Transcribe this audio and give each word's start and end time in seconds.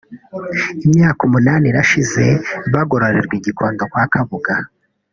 imyaka 0.85 1.21
umunani 1.27 1.65
irashize 1.67 2.23
bagororerwa 2.73 3.33
i 3.39 3.43
Gikondo 3.45 3.83
kwa 3.91 4.03
Kabuga 4.13 4.53